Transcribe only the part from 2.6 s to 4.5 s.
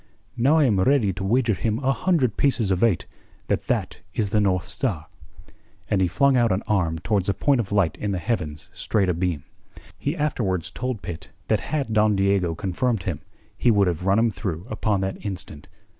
of eight that that is the